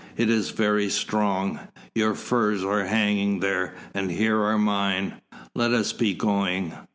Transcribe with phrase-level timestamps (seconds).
[0.17, 1.59] It is very strong.
[1.93, 5.21] Your furs are hanging there, and here are mine.
[5.53, 6.73] Let us be going."